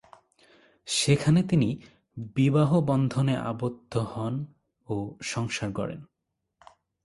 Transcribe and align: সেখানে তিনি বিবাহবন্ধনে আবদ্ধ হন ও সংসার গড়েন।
সেখানে 0.87 1.39
তিনি 1.43 1.69
বিবাহবন্ধনে 2.35 3.35
আবদ্ধ 3.43 3.93
হন 4.11 4.33
ও 4.87 4.95
সংসার 5.21 5.69
গড়েন। 5.71 6.01